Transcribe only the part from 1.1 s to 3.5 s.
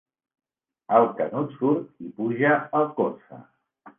Canut surt i puja al Corsa.